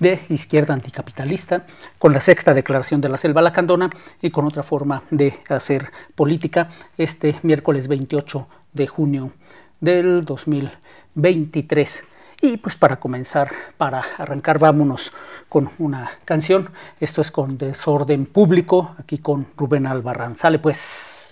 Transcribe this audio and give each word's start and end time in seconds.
de 0.00 0.18
izquierda 0.30 0.74
anticapitalista, 0.74 1.66
con 1.98 2.12
la 2.12 2.20
sexta 2.20 2.54
declaración 2.54 3.00
de 3.00 3.08
la 3.08 3.18
Selva 3.18 3.42
Lacandona 3.42 3.90
y 4.20 4.30
con 4.30 4.46
otra 4.46 4.64
forma 4.64 5.04
de 5.10 5.38
hacer 5.48 5.92
política 6.14 6.70
este 6.98 7.36
miércoles 7.42 7.86
28 7.86 8.48
de 8.72 8.86
junio 8.86 9.32
del 9.80 10.24
2023. 10.24 12.04
Y 12.42 12.56
pues 12.56 12.74
para 12.74 12.96
comenzar, 12.96 13.50
para 13.76 14.02
arrancar, 14.16 14.58
vámonos 14.58 15.12
con 15.48 15.70
una 15.78 16.10
canción. 16.24 16.70
Esto 16.98 17.20
es 17.20 17.30
con 17.30 17.58
Desorden 17.58 18.24
Público, 18.24 18.94
aquí 18.98 19.18
con 19.18 19.46
Rubén 19.56 19.86
Albarrán. 19.86 20.36
Sale 20.36 20.58
pues. 20.58 21.29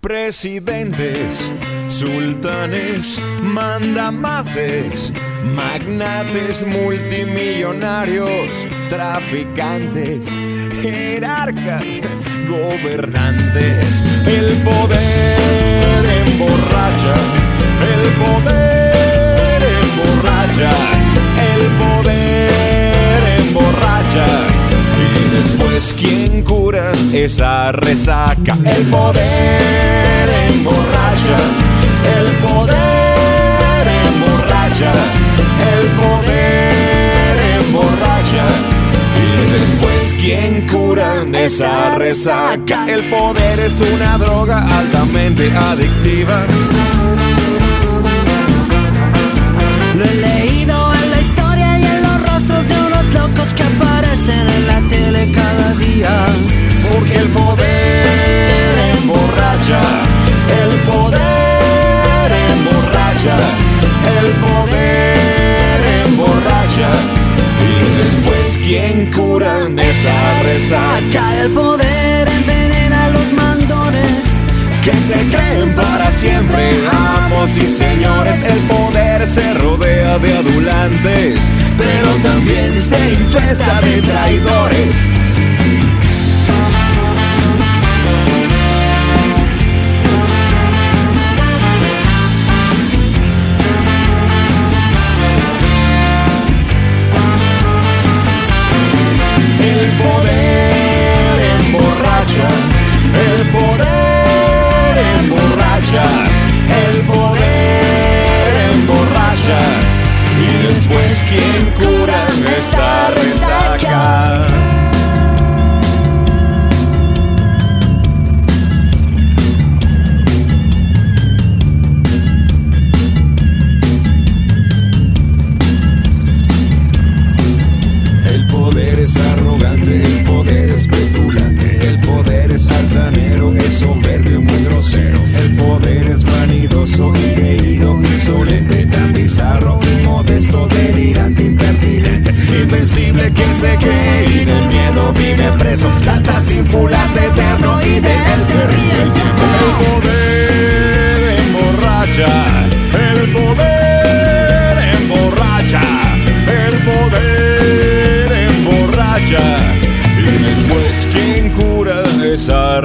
Presidentes, 0.00 1.52
sultanes, 1.88 3.22
mandamases, 3.42 5.12
magnates 5.44 6.66
multimillonarios, 6.66 8.48
traficantes, 8.88 10.26
jerarcas, 10.80 11.84
gobernantes. 12.48 14.02
El 14.24 14.54
poder 14.64 16.04
emborracha, 16.24 17.14
el 17.92 18.02
poder 18.24 19.62
emborracha, 19.62 20.72
el 21.52 21.62
poder 21.78 23.20
emborracha 23.38 24.59
después 25.32 25.94
quién 25.98 26.42
cura 26.42 26.92
esa 27.12 27.72
resaca. 27.72 28.56
El 28.64 28.84
poder 28.86 30.28
emborracha, 30.48 31.38
el 32.16 32.32
poder 32.46 33.86
emborracha, 34.06 34.92
el 35.72 35.86
poder 36.02 37.36
emborracha. 37.60 38.44
Y 39.16 39.52
después 39.52 40.20
quién 40.20 40.66
cura 40.68 41.24
esa 41.32 41.94
resaca. 41.96 42.86
El 42.88 43.08
poder 43.10 43.60
es 43.60 43.76
una 43.80 44.18
droga 44.18 44.78
altamente 44.78 45.50
adictiva. 45.56 46.46
Locos 53.12 53.54
que 53.54 53.62
aparecen 53.62 54.48
en 54.48 54.66
la 54.66 54.80
tele 54.88 55.32
cada 55.32 55.74
día. 55.74 56.26
Porque 56.90 57.16
el 57.16 57.28
poder 57.28 58.78
emborracha, 58.96 59.80
el 60.62 60.74
poder 60.90 62.30
emborracha, 62.52 63.36
el 64.18 64.30
poder 64.46 65.80
emborracha. 66.04 66.90
Y 67.62 67.72
después, 68.02 68.64
¿quién 68.64 69.10
cura 69.12 69.68
esa 69.76 70.42
resaca? 70.42 71.42
El 71.42 71.50
poder 71.52 72.28
envenena 72.28 72.79
que 74.82 74.94
se 74.94 75.14
creen 75.36 75.74
para 75.74 76.10
siempre 76.10 76.70
amos 76.90 77.50
y 77.56 77.66
señores. 77.66 78.44
El 78.44 78.58
poder 78.60 79.26
se 79.26 79.54
rodea 79.54 80.18
de 80.18 80.32
adulantes, 80.36 81.52
pero 81.76 82.08
también 82.22 82.72
se 82.80 83.12
infesta 83.12 83.80
de 83.82 84.02
traidores. 84.02 85.29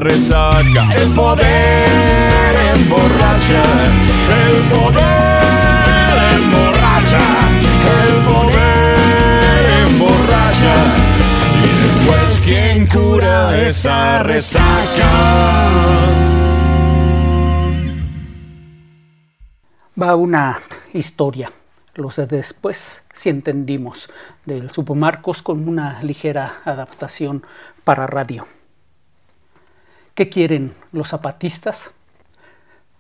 Resaca? 0.06 0.94
El 0.94 1.10
poder 1.14 2.56
emborracha, 2.76 3.64
el 4.46 4.58
poder 4.70 6.16
emborracha, 6.38 7.24
el 7.98 8.14
poder 8.30 9.66
emborracha. 9.88 10.76
Y 11.64 11.72
después, 11.84 12.42
¿quién 12.46 12.88
cura 12.88 13.58
esa 13.58 14.22
resaca? 14.22 15.12
Va 20.00 20.16
una 20.16 20.60
historia, 20.94 21.52
los 21.96 22.18
de 22.18 22.28
después, 22.28 23.04
si 23.12 23.30
entendimos, 23.30 24.10
del 24.46 24.70
Supo 24.70 24.94
Marcos 24.94 25.42
con 25.42 25.68
una 25.68 26.04
ligera 26.04 26.62
adaptación 26.64 27.44
para 27.84 28.06
radio. 28.06 28.46
¿Qué 30.16 30.30
quieren 30.30 30.74
los 30.94 31.10
zapatistas? 31.10 31.92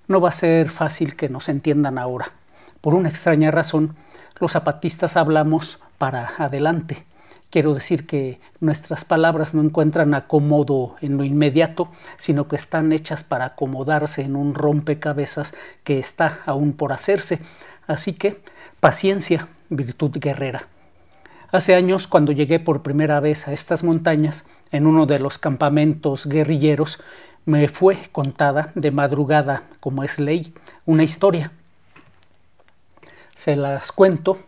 No 0.10 0.20
va 0.20 0.28
a 0.28 0.34
ser 0.34 0.70
fácil 0.70 1.16
que 1.16 1.30
nos 1.30 1.48
entiendan 1.48 1.98
ahora. 1.98 2.34
Por 2.82 2.94
una 2.94 3.08
extraña 3.08 3.52
razón, 3.52 3.96
los 4.42 4.52
zapatistas 4.52 5.16
hablamos 5.16 5.80
para 5.98 6.34
adelante. 6.38 7.06
Quiero 7.50 7.74
decir 7.74 8.06
que 8.06 8.42
nuestras 8.60 9.06
palabras 9.06 9.54
no 9.54 9.62
encuentran 9.62 10.14
acomodo 10.14 10.98
en 11.00 11.16
lo 11.16 11.24
inmediato, 11.24 11.88
sino 12.18 12.50
que 12.50 12.58
están 12.58 12.92
hechas 12.92 13.24
para 13.24 13.46
acomodarse 13.46 14.22
en 14.24 14.36
un 14.36 14.54
rompecabezas 14.54 15.54
que 15.86 16.00
está 16.00 16.40
aún 16.46 16.74
por 16.74 16.92
hacerse. 16.92 17.40
Así 17.88 18.12
que 18.12 18.42
paciencia, 18.82 19.48
virtud 19.70 20.12
guerrera. 20.20 20.68
Hace 21.50 21.76
años, 21.76 22.10
cuando 22.10 22.34
llegué 22.34 22.60
por 22.60 22.82
primera 22.82 23.22
vez 23.22 23.48
a 23.48 23.54
estas 23.54 23.86
montañas, 23.86 24.46
en 24.72 24.88
uno 24.88 25.06
de 25.06 25.20
los 25.20 25.38
campamentos 25.38 26.28
guerrilleros, 26.28 27.02
me 27.46 27.68
fue 27.68 27.98
contada 28.12 28.72
de 28.76 28.92
madrugada, 28.92 29.64
como 29.80 30.04
es 30.04 30.20
ley, 30.20 30.54
una 30.86 31.04
historia. 31.04 31.52
Se 33.36 33.56
las 33.56 33.92
cuento 33.92 34.40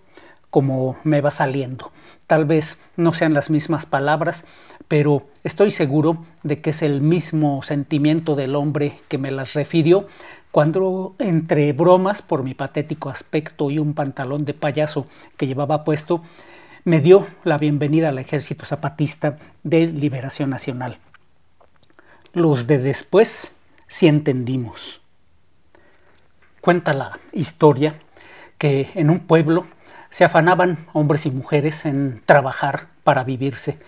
como 0.49 0.97
me 1.03 1.21
va 1.21 1.31
saliendo. 1.31 1.91
Tal 2.25 2.45
vez 2.45 2.81
no 2.95 3.13
sean 3.13 3.33
las 3.33 3.49
mismas 3.49 3.85
palabras, 3.85 4.45
pero 4.87 5.27
estoy 5.43 5.71
seguro 5.71 6.25
de 6.43 6.61
que 6.61 6.71
es 6.71 6.81
el 6.81 7.01
mismo 7.01 7.61
sentimiento 7.63 8.35
del 8.35 8.55
hombre 8.55 8.99
que 9.07 9.17
me 9.17 9.31
las 9.31 9.53
refirió 9.53 10.07
cuando 10.51 11.15
entre 11.19 11.71
bromas 11.73 12.21
por 12.21 12.43
mi 12.43 12.53
patético 12.53 13.09
aspecto 13.09 13.69
y 13.69 13.79
un 13.79 13.93
pantalón 13.93 14.45
de 14.45 14.53
payaso 14.53 15.05
que 15.35 15.45
llevaba 15.45 15.83
puesto, 15.83 16.23
me 16.87 17.01
dio 17.01 17.27
la 17.43 17.57
bienvenida 17.57 18.07
al 18.07 18.17
Ejército 18.17 18.65
Zapatista 18.65 19.39
de 19.61 19.87
Liberación 19.87 20.49
Nacional. 20.49 20.99
Los 22.31 22.65
de 22.65 22.77
después 22.77 23.51
sí 23.87 24.07
entendimos. 24.07 25.01
Cuenta 26.61 26.93
la 26.93 27.19
historia 27.33 27.99
que 28.57 28.89
en 28.95 29.09
un 29.09 29.19
pueblo 29.19 29.67
se 30.09 30.23
afanaban 30.23 30.87
hombres 30.93 31.25
y 31.25 31.29
mujeres 31.29 31.85
en 31.85 32.23
trabajar 32.25 32.87
para 33.03 33.25
vivirse. 33.25 33.79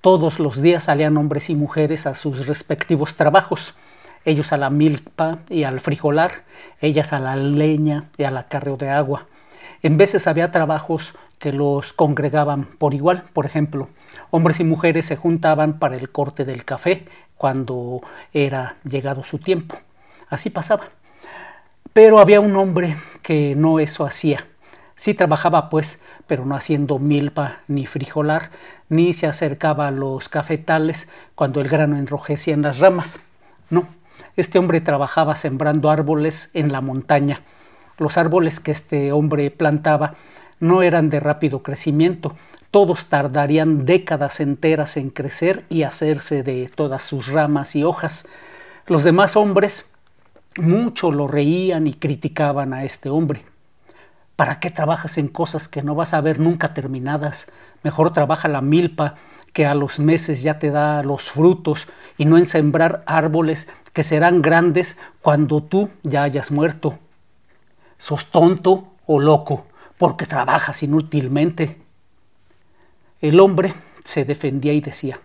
Todos 0.00 0.38
los 0.38 0.62
días 0.62 0.84
salían 0.84 1.18
hombres 1.18 1.50
y 1.50 1.54
mujeres 1.54 2.06
a 2.06 2.14
sus 2.14 2.46
respectivos 2.46 3.16
trabajos, 3.16 3.74
ellos 4.24 4.54
a 4.54 4.56
la 4.56 4.70
milpa 4.70 5.40
y 5.50 5.64
al 5.64 5.78
frijolar, 5.78 6.44
ellas 6.80 7.12
a 7.12 7.20
la 7.20 7.36
leña 7.36 8.04
y 8.16 8.24
al 8.24 8.38
acarreo 8.38 8.78
de 8.78 8.88
agua. 8.88 9.26
En 9.82 9.96
veces 9.96 10.26
había 10.26 10.50
trabajos 10.50 11.14
que 11.38 11.52
los 11.52 11.92
congregaban 11.94 12.64
por 12.64 12.92
igual, 12.92 13.24
por 13.32 13.46
ejemplo, 13.46 13.88
hombres 14.30 14.60
y 14.60 14.64
mujeres 14.64 15.06
se 15.06 15.16
juntaban 15.16 15.78
para 15.78 15.96
el 15.96 16.10
corte 16.10 16.44
del 16.44 16.64
café 16.64 17.06
cuando 17.36 18.02
era 18.34 18.76
llegado 18.84 19.24
su 19.24 19.38
tiempo. 19.38 19.78
Así 20.28 20.50
pasaba. 20.50 20.84
Pero 21.94 22.20
había 22.20 22.40
un 22.40 22.54
hombre 22.56 22.96
que 23.22 23.54
no 23.56 23.80
eso 23.80 24.04
hacía. 24.04 24.46
Sí 24.96 25.14
trabajaba 25.14 25.70
pues, 25.70 25.98
pero 26.26 26.44
no 26.44 26.54
haciendo 26.54 26.98
milpa 26.98 27.60
ni 27.66 27.86
frijolar, 27.86 28.50
ni 28.90 29.14
se 29.14 29.26
acercaba 29.26 29.88
a 29.88 29.90
los 29.90 30.28
cafetales 30.28 31.08
cuando 31.34 31.62
el 31.62 31.68
grano 31.68 31.96
enrojecía 31.96 32.52
en 32.52 32.60
las 32.60 32.80
ramas. 32.80 33.20
No, 33.70 33.88
este 34.36 34.58
hombre 34.58 34.82
trabajaba 34.82 35.36
sembrando 35.36 35.90
árboles 35.90 36.50
en 36.52 36.70
la 36.70 36.82
montaña. 36.82 37.40
Los 38.00 38.16
árboles 38.16 38.60
que 38.60 38.70
este 38.70 39.12
hombre 39.12 39.50
plantaba 39.50 40.14
no 40.58 40.80
eran 40.80 41.10
de 41.10 41.20
rápido 41.20 41.62
crecimiento, 41.62 42.34
todos 42.70 43.10
tardarían 43.10 43.84
décadas 43.84 44.40
enteras 44.40 44.96
en 44.96 45.10
crecer 45.10 45.66
y 45.68 45.82
hacerse 45.82 46.42
de 46.42 46.70
todas 46.74 47.02
sus 47.02 47.26
ramas 47.26 47.76
y 47.76 47.84
hojas. 47.84 48.26
Los 48.86 49.04
demás 49.04 49.36
hombres 49.36 49.92
mucho 50.56 51.12
lo 51.12 51.28
reían 51.28 51.86
y 51.86 51.92
criticaban 51.92 52.72
a 52.72 52.84
este 52.84 53.10
hombre. 53.10 53.44
¿Para 54.34 54.60
qué 54.60 54.70
trabajas 54.70 55.18
en 55.18 55.28
cosas 55.28 55.68
que 55.68 55.82
no 55.82 55.94
vas 55.94 56.14
a 56.14 56.22
ver 56.22 56.40
nunca 56.40 56.72
terminadas? 56.72 57.48
Mejor 57.82 58.14
trabaja 58.14 58.48
la 58.48 58.62
milpa, 58.62 59.16
que 59.52 59.66
a 59.66 59.74
los 59.74 59.98
meses 59.98 60.42
ya 60.42 60.58
te 60.58 60.70
da 60.70 61.02
los 61.02 61.30
frutos, 61.30 61.86
y 62.16 62.24
no 62.24 62.38
en 62.38 62.46
sembrar 62.46 63.02
árboles 63.04 63.68
que 63.92 64.04
serán 64.04 64.40
grandes 64.40 64.96
cuando 65.20 65.62
tú 65.62 65.90
ya 66.02 66.22
hayas 66.22 66.50
muerto. 66.50 66.98
¿Sos 68.00 68.30
tonto 68.30 68.94
o 69.06 69.20
loco? 69.20 69.66
Porque 69.98 70.24
trabajas 70.24 70.82
inútilmente. 70.82 71.82
El 73.20 73.38
hombre 73.38 73.74
se 74.04 74.24
defendía 74.24 74.72
y 74.72 74.80
decía, 74.80 75.20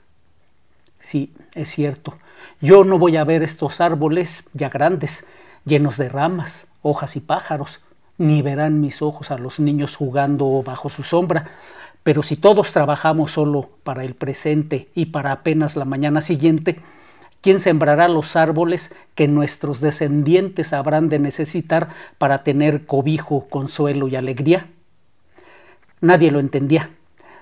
sí, 0.99 1.33
es 1.53 1.69
cierto, 1.69 2.17
yo 2.59 2.83
no 2.83 2.99
voy 2.99 3.15
a 3.15 3.23
ver 3.23 3.43
estos 3.43 3.79
árboles 3.79 4.49
ya 4.51 4.67
grandes, 4.67 5.25
llenos 5.63 5.95
de 5.95 6.09
ramas, 6.09 6.67
hojas 6.81 7.15
y 7.15 7.21
pájaros, 7.21 7.79
ni 8.17 8.41
verán 8.41 8.81
mis 8.81 9.01
ojos 9.01 9.31
a 9.31 9.37
los 9.37 9.61
niños 9.61 9.95
jugando 9.95 10.61
bajo 10.61 10.89
su 10.89 11.03
sombra, 11.03 11.51
pero 12.03 12.23
si 12.23 12.35
todos 12.35 12.73
trabajamos 12.73 13.31
solo 13.31 13.69
para 13.83 14.03
el 14.03 14.15
presente 14.15 14.89
y 14.93 15.05
para 15.07 15.31
apenas 15.31 15.77
la 15.77 15.85
mañana 15.85 16.19
siguiente, 16.19 16.81
¿quién 17.45 17.59
sembrará 17.59 18.07
los 18.07 18.35
árboles 18.35 18.95
que 19.13 19.27
nuestros 19.27 19.79
descendientes 19.79 20.73
habrán 20.73 21.09
de 21.09 21.19
necesitar 21.19 21.89
para 22.17 22.41
tener 22.41 22.87
cobijo, 22.87 23.45
consuelo 23.49 24.07
y 24.07 24.15
alegría? 24.15 24.67
Nadie 26.01 26.31
lo 26.31 26.39
entendía. 26.39 26.89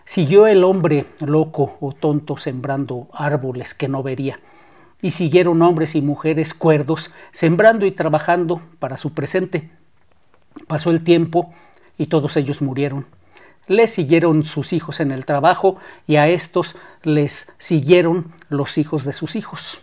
Siguió 0.03 0.45
el 0.47 0.65
hombre 0.65 1.05
loco 1.25 1.77
o 1.79 1.93
tonto 1.93 2.35
sembrando 2.35 3.07
árboles 3.13 3.73
que 3.73 3.87
no 3.87 4.03
vería, 4.03 4.41
y 5.01 5.11
siguieron 5.11 5.61
hombres 5.61 5.95
y 5.95 6.01
mujeres 6.01 6.53
cuerdos 6.53 7.13
sembrando 7.31 7.85
y 7.85 7.93
trabajando 7.93 8.61
para 8.79 8.97
su 8.97 9.13
presente. 9.13 9.69
Pasó 10.67 10.91
el 10.91 11.05
tiempo 11.05 11.53
y 11.97 12.07
todos 12.07 12.35
ellos 12.35 12.61
murieron. 12.61 13.05
Les 13.67 13.91
siguieron 13.91 14.43
sus 14.43 14.73
hijos 14.73 14.99
en 14.99 15.13
el 15.13 15.23
trabajo 15.23 15.77
y 16.07 16.17
a 16.17 16.27
estos 16.27 16.75
les 17.03 17.53
siguieron 17.57 18.33
los 18.49 18.77
hijos 18.77 19.05
de 19.05 19.13
sus 19.13 19.37
hijos. 19.37 19.79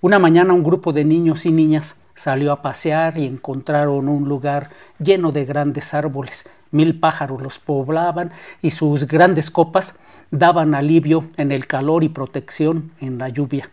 Una 0.00 0.18
mañana 0.18 0.52
un 0.52 0.62
grupo 0.62 0.92
de 0.92 1.04
niños 1.04 1.46
y 1.46 1.52
niñas 1.52 2.00
salió 2.14 2.52
a 2.52 2.62
pasear 2.62 3.18
y 3.18 3.26
encontraron 3.26 4.08
un 4.08 4.28
lugar 4.28 4.70
lleno 4.98 5.32
de 5.32 5.44
grandes 5.44 5.94
árboles 5.94 6.48
Mil 6.70 6.98
pájaros 6.98 7.40
los 7.40 7.58
poblaban 7.58 8.32
y 8.60 8.70
sus 8.70 9.06
grandes 9.06 9.50
copas 9.50 9.98
daban 10.30 10.74
alivio 10.74 11.26
en 11.36 11.52
el 11.52 11.66
calor 11.66 12.02
y 12.02 12.08
protección 12.08 12.92
en 13.00 13.18
la 13.18 13.28
lluvia. 13.28 13.70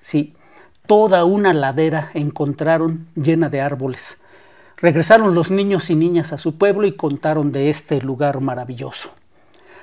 Sí, 0.00 0.34
toda 0.86 1.24
una 1.24 1.54
ladera 1.54 2.10
encontraron 2.14 3.06
llena 3.14 3.48
de 3.48 3.60
árboles. 3.60 4.20
Regresaron 4.76 5.34
los 5.34 5.50
niños 5.50 5.88
y 5.90 5.94
niñas 5.94 6.32
a 6.32 6.38
su 6.38 6.58
pueblo 6.58 6.86
y 6.86 6.92
contaron 6.92 7.52
de 7.52 7.70
este 7.70 8.02
lugar 8.02 8.40
maravilloso. 8.40 9.14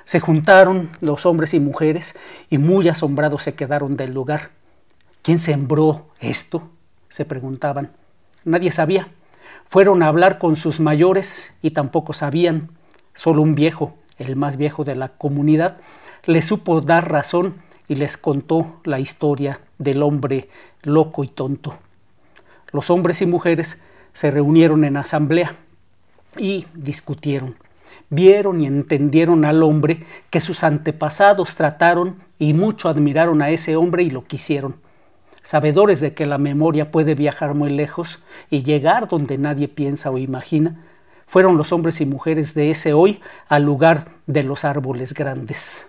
Se 0.04 0.20
juntaron 0.20 0.90
los 1.00 1.24
hombres 1.24 1.54
y 1.54 1.60
mujeres 1.60 2.16
y 2.50 2.58
muy 2.58 2.88
asombrados 2.88 3.42
se 3.42 3.54
quedaron 3.54 3.96
del 3.96 4.12
lugar. 4.12 4.50
¿Quién 5.22 5.38
sembró 5.38 6.08
esto? 6.18 6.70
se 7.10 7.24
preguntaban. 7.24 7.90
Nadie 8.44 8.70
sabía. 8.70 9.08
Fueron 9.66 10.02
a 10.02 10.08
hablar 10.08 10.38
con 10.38 10.56
sus 10.56 10.80
mayores 10.80 11.52
y 11.60 11.72
tampoco 11.72 12.14
sabían. 12.14 12.70
Solo 13.14 13.42
un 13.42 13.54
viejo, 13.54 13.94
el 14.16 14.36
más 14.36 14.56
viejo 14.56 14.84
de 14.84 14.94
la 14.94 15.08
comunidad, 15.08 15.76
les 16.24 16.46
supo 16.46 16.80
dar 16.80 17.10
razón 17.10 17.56
y 17.86 17.96
les 17.96 18.16
contó 18.16 18.80
la 18.84 18.98
historia 18.98 19.60
del 19.78 20.02
hombre 20.02 20.48
loco 20.84 21.22
y 21.22 21.28
tonto. 21.28 21.76
Los 22.72 22.88
hombres 22.88 23.20
y 23.20 23.26
mujeres 23.26 23.82
se 24.14 24.30
reunieron 24.30 24.84
en 24.84 24.96
asamblea 24.96 25.56
y 26.38 26.66
discutieron. 26.72 27.56
Vieron 28.08 28.62
y 28.62 28.66
entendieron 28.66 29.44
al 29.44 29.62
hombre 29.62 30.04
que 30.30 30.40
sus 30.40 30.64
antepasados 30.64 31.56
trataron 31.56 32.16
y 32.38 32.54
mucho 32.54 32.88
admiraron 32.88 33.42
a 33.42 33.50
ese 33.50 33.76
hombre 33.76 34.02
y 34.02 34.10
lo 34.10 34.24
quisieron 34.24 34.76
sabedores 35.42 36.00
de 36.00 36.14
que 36.14 36.26
la 36.26 36.38
memoria 36.38 36.90
puede 36.90 37.14
viajar 37.14 37.54
muy 37.54 37.70
lejos 37.70 38.20
y 38.50 38.62
llegar 38.62 39.08
donde 39.08 39.38
nadie 39.38 39.68
piensa 39.68 40.10
o 40.10 40.18
imagina, 40.18 40.84
fueron 41.26 41.56
los 41.56 41.72
hombres 41.72 42.00
y 42.00 42.06
mujeres 42.06 42.54
de 42.54 42.70
ese 42.70 42.92
hoy 42.92 43.20
al 43.48 43.62
lugar 43.62 44.08
de 44.26 44.42
los 44.42 44.64
árboles 44.64 45.14
grandes. 45.14 45.86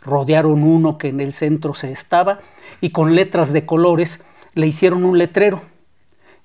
Rodearon 0.00 0.62
uno 0.62 0.98
que 0.98 1.08
en 1.08 1.20
el 1.20 1.32
centro 1.32 1.74
se 1.74 1.90
estaba 1.90 2.40
y 2.80 2.90
con 2.90 3.14
letras 3.14 3.52
de 3.52 3.66
colores 3.66 4.24
le 4.54 4.66
hicieron 4.66 5.04
un 5.04 5.18
letrero. 5.18 5.62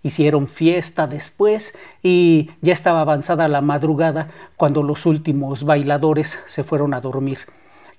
Hicieron 0.01 0.47
fiesta 0.47 1.07
después 1.07 1.77
y 2.01 2.51
ya 2.61 2.71
estaba 2.71 3.01
avanzada 3.01 3.49
la 3.49 3.61
madrugada 3.61 4.29
cuando 4.55 4.81
los 4.81 5.05
últimos 5.05 5.65
bailadores 5.65 6.39
se 6.45 6.63
fueron 6.63 6.93
a 6.93 7.01
dormir. 7.01 7.39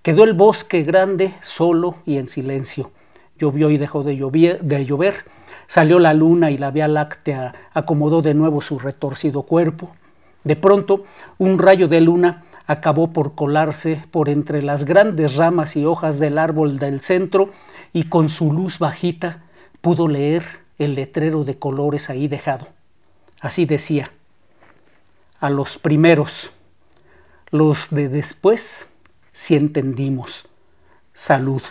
Quedó 0.03 0.25
el 0.25 0.33
bosque 0.33 0.83
grande, 0.83 1.35
solo 1.43 1.97
y 2.07 2.17
en 2.17 2.27
silencio 2.27 2.91
llovió 3.41 3.71
y 3.71 3.79
dejó 3.79 4.05
de 4.05 4.17
llover, 4.17 5.25
salió 5.67 5.99
la 5.99 6.15
luna 6.15 6.51
y 6.51 6.59
la 6.59 6.71
Vía 6.71 6.87
Láctea 6.87 7.53
acomodó 7.73 8.23
de 8.23 8.35
nuevo 8.35 8.61
su 8.61 8.79
retorcido 8.79 9.43
cuerpo. 9.43 9.91
De 10.45 10.57
pronto, 10.57 11.05
un 11.39 11.59
rayo 11.59 11.89
de 11.89 12.01
luna 12.01 12.45
acabó 12.67 13.13
por 13.13 13.35
colarse 13.35 14.03
por 14.11 14.29
entre 14.29 14.63
las 14.63 14.85
grandes 14.85 15.37
ramas 15.37 15.77
y 15.77 15.85
hojas 15.85 16.19
del 16.19 16.39
árbol 16.39 16.79
del 16.79 17.01
centro 17.01 17.51
y 17.93 18.05
con 18.05 18.29
su 18.29 18.53
luz 18.53 18.79
bajita 18.79 19.43
pudo 19.81 20.07
leer 20.07 20.45
el 20.79 20.95
letrero 20.95 21.45
de 21.45 21.59
colores 21.59 22.11
ahí 22.11 22.29
dejado. 22.29 22.69
Así 23.41 23.65
decía, 23.65 24.13
a 25.41 25.51
los 25.51 25.79
primeros, 25.79 26.53
los 27.51 27.91
de 27.91 28.09
después, 28.09 28.91
si 29.33 29.57
entendimos, 29.57 30.49
salud. 31.13 31.63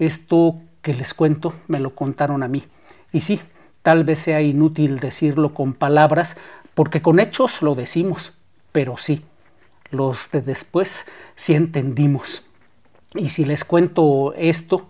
Esto 0.00 0.58
que 0.82 0.94
les 0.94 1.14
cuento 1.14 1.54
me 1.68 1.78
lo 1.78 1.94
contaron 1.94 2.42
a 2.42 2.48
mí. 2.48 2.64
Y 3.12 3.20
sí, 3.20 3.40
tal 3.82 4.02
vez 4.02 4.18
sea 4.18 4.40
inútil 4.40 4.98
decirlo 4.98 5.54
con 5.54 5.74
palabras, 5.74 6.38
porque 6.74 7.02
con 7.02 7.20
hechos 7.20 7.62
lo 7.62 7.74
decimos, 7.74 8.32
pero 8.72 8.96
sí, 8.96 9.24
los 9.90 10.30
de 10.30 10.40
después 10.40 11.06
sí 11.36 11.54
entendimos. 11.54 12.46
Y 13.14 13.28
si 13.28 13.44
les 13.44 13.64
cuento 13.64 14.32
esto, 14.36 14.88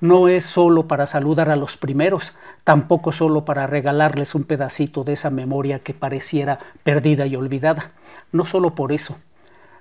no 0.00 0.28
es 0.28 0.46
solo 0.46 0.88
para 0.88 1.06
saludar 1.06 1.48
a 1.48 1.56
los 1.56 1.76
primeros, 1.76 2.32
tampoco 2.64 3.12
solo 3.12 3.44
para 3.44 3.66
regalarles 3.66 4.34
un 4.34 4.44
pedacito 4.44 5.04
de 5.04 5.12
esa 5.12 5.30
memoria 5.30 5.78
que 5.78 5.94
pareciera 5.94 6.58
perdida 6.82 7.26
y 7.26 7.36
olvidada, 7.36 7.92
no 8.32 8.46
solo 8.46 8.74
por 8.74 8.92
eso, 8.92 9.18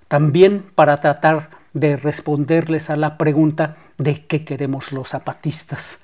también 0.08 0.64
para 0.76 0.98
tratar 0.98 1.59
de 1.74 1.98
responderles 1.98 2.90
a 2.90 2.96
la 2.96 3.18
pregunta 3.18 3.78
de 3.98 4.26
qué 4.26 4.44
queremos 4.44 4.92
los 4.92 5.10
zapatistas. 5.10 6.04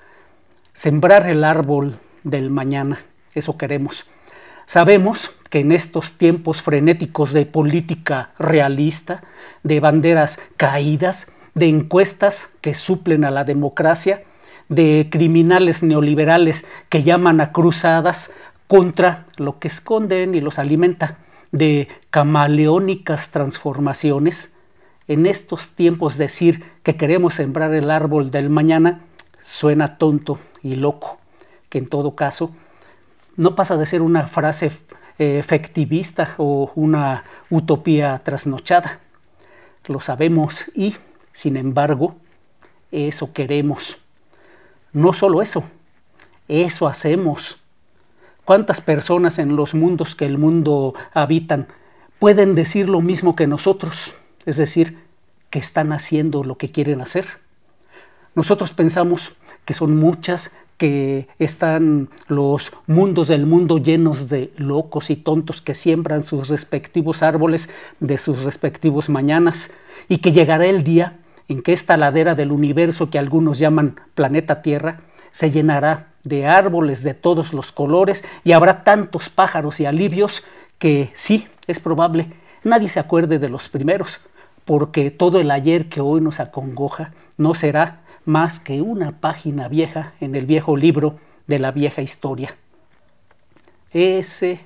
Sembrar 0.74 1.28
el 1.28 1.44
árbol 1.44 2.00
del 2.24 2.50
mañana, 2.50 3.06
eso 3.34 3.58
queremos. 3.58 4.06
Sabemos 4.66 5.32
que 5.50 5.60
en 5.60 5.72
estos 5.72 6.14
tiempos 6.14 6.62
frenéticos 6.62 7.34
de 7.34 7.46
política 7.46 8.32
realista, 8.40 9.24
de 9.64 9.80
banderas 9.80 10.40
caídas, 10.58 11.32
de 11.54 11.68
encuestas 11.68 12.52
que 12.62 12.74
suplen 12.74 13.26
a 13.26 13.32
la 13.32 13.44
democracia, 13.44 14.24
de 14.68 15.08
criminales 15.12 15.84
neoliberales 15.84 16.66
que 16.90 17.04
llaman 17.04 17.42
a 17.42 17.52
cruzadas 17.52 18.34
contra 18.68 19.28
lo 19.38 19.60
que 19.60 19.68
esconden 19.68 20.34
y 20.34 20.42
los 20.42 20.58
alimenta, 20.58 21.20
de 21.52 21.88
camaleónicas 22.10 23.30
transformaciones, 23.30 24.55
en 25.08 25.26
estos 25.26 25.70
tiempos 25.70 26.18
decir 26.18 26.64
que 26.84 26.98
queremos 26.98 27.36
sembrar 27.36 27.74
el 27.74 27.92
árbol 27.92 28.32
del 28.32 28.50
mañana 28.50 29.02
suena 29.42 29.98
tonto 29.98 30.40
y 30.64 30.76
loco, 30.76 31.20
que 31.70 31.78
en 31.78 31.88
todo 31.88 32.16
caso 32.16 32.56
no 33.38 33.56
pasa 33.56 33.78
de 33.78 33.86
ser 33.86 34.02
una 34.02 34.28
frase 34.28 34.72
eh, 35.20 35.38
efectivista 35.40 36.34
o 36.38 36.72
una 36.76 37.24
utopía 37.50 38.20
trasnochada. 38.24 39.00
Lo 39.88 40.00
sabemos 40.00 40.66
y, 40.74 40.96
sin 41.32 41.58
embargo, 41.58 42.16
eso 42.92 43.32
queremos. 43.34 43.98
No 44.94 45.14
solo 45.14 45.42
eso, 45.42 45.64
eso 46.48 46.88
hacemos. 46.88 47.62
¿Cuántas 48.46 48.82
personas 48.82 49.38
en 49.40 49.56
los 49.56 49.76
mundos 49.76 50.16
que 50.16 50.26
el 50.26 50.38
mundo 50.38 50.94
habitan 51.14 51.68
pueden 52.20 52.56
decir 52.56 52.90
lo 52.90 53.02
mismo 53.02 53.36
que 53.36 53.48
nosotros? 53.48 54.14
Es 54.46 54.58
decir, 54.58 54.98
que 55.50 55.60
están 55.60 55.94
haciendo 55.94 56.44
lo 56.44 56.58
que 56.58 56.72
quieren 56.72 57.02
hacer. 57.02 57.26
Nosotros 58.36 58.74
pensamos 58.74 59.34
que 59.64 59.74
son 59.74 59.96
muchas, 59.96 60.52
que 60.78 61.28
están 61.40 62.10
los 62.28 62.74
mundos 62.86 63.30
del 63.30 63.46
mundo 63.46 63.78
llenos 63.78 64.28
de 64.28 64.52
locos 64.58 65.10
y 65.10 65.16
tontos 65.16 65.62
que 65.62 65.74
siembran 65.74 66.26
sus 66.26 66.50
respectivos 66.50 67.24
árboles 67.24 67.70
de 68.02 68.18
sus 68.18 68.44
respectivos 68.44 69.08
mañanas 69.08 69.72
y 70.10 70.18
que 70.18 70.34
llegará 70.34 70.66
el 70.66 70.84
día 70.84 71.20
en 71.48 71.62
que 71.62 71.72
esta 71.72 71.96
ladera 71.96 72.36
del 72.36 72.52
universo 72.52 73.10
que 73.10 73.20
algunos 73.20 73.60
llaman 73.60 74.02
planeta 74.16 74.62
Tierra 74.62 75.00
se 75.32 75.52
llenará 75.52 76.10
de 76.24 76.46
árboles 76.48 77.04
de 77.04 77.14
todos 77.14 77.54
los 77.54 77.72
colores 77.72 78.26
y 78.44 78.52
habrá 78.52 78.84
tantos 78.84 79.30
pájaros 79.30 79.80
y 79.80 79.86
alivios 79.86 80.44
que 80.80 81.10
sí, 81.14 81.48
es 81.68 81.80
probable, 81.80 82.28
nadie 82.64 82.90
se 82.90 83.00
acuerde 83.00 83.40
de 83.40 83.50
los 83.50 83.70
primeros, 83.70 84.20
porque 84.66 85.12
todo 85.12 85.40
el 85.40 85.52
ayer 85.52 85.88
que 85.90 86.02
hoy 86.02 86.22
nos 86.22 86.40
acongoja 86.40 87.14
no 87.38 87.54
será 87.54 88.02
más 88.26 88.60
que 88.60 88.82
una 88.82 89.20
página 89.22 89.68
vieja 89.68 90.14
en 90.20 90.36
el 90.36 90.46
viejo 90.46 90.76
libro 90.76 91.18
de 91.48 91.60
la 91.60 91.72
vieja 91.72 92.02
historia. 92.02 92.56
Ese 93.92 94.60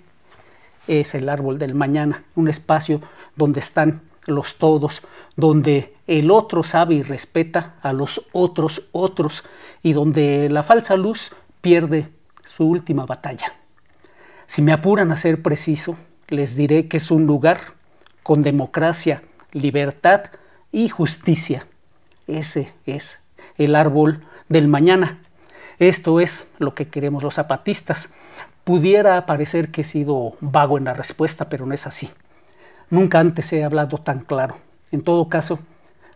es 0.87 1.13
el 1.13 1.29
árbol 1.29 1.59
del 1.59 1.75
mañana, 1.75 2.23
un 2.35 2.47
espacio 2.47 3.01
donde 3.35 3.59
están 3.59 4.01
los 4.25 4.57
todos, 4.57 5.01
donde 5.35 5.93
el 6.07 6.31
otro 6.31 6.63
sabe 6.63 6.95
y 6.95 7.03
respeta 7.03 7.75
a 7.81 7.93
los 7.93 8.25
otros 8.31 8.87
otros 8.91 9.43
y 9.83 9.93
donde 9.93 10.49
la 10.49 10.63
falsa 10.63 10.95
luz 10.97 11.31
pierde 11.61 12.09
su 12.45 12.65
última 12.65 13.05
batalla. 13.05 13.53
Si 14.47 14.61
me 14.61 14.71
apuran 14.71 15.11
a 15.11 15.17
ser 15.17 15.41
preciso, 15.41 15.97
les 16.27 16.55
diré 16.55 16.87
que 16.87 16.97
es 16.97 17.11
un 17.11 17.27
lugar 17.27 17.59
con 18.23 18.41
democracia, 18.41 19.23
libertad 19.51 20.23
y 20.71 20.89
justicia. 20.89 21.67
Ese 22.27 22.73
es 22.85 23.19
el 23.57 23.75
árbol 23.75 24.23
del 24.47 24.67
mañana. 24.67 25.19
Esto 25.79 26.19
es 26.19 26.49
lo 26.57 26.75
que 26.75 26.87
queremos 26.89 27.23
los 27.23 27.35
zapatistas. 27.35 28.13
Pudiera 28.63 29.25
parecer 29.25 29.71
que 29.71 29.81
he 29.81 29.85
sido 29.85 30.35
vago 30.41 30.77
en 30.77 30.85
la 30.85 30.93
respuesta, 30.93 31.49
pero 31.49 31.65
no 31.65 31.73
es 31.73 31.87
así. 31.87 32.09
Nunca 32.89 33.19
antes 33.19 33.51
he 33.53 33.63
hablado 33.63 33.97
tan 33.97 34.19
claro. 34.19 34.57
En 34.91 35.01
todo 35.01 35.29
caso, 35.29 35.59